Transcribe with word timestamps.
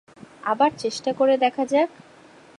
আবার 0.43 0.71
চেষ্টা 0.77 1.11
করে 1.13 1.33
দেখা 1.37 1.63
যাক? 1.65 1.89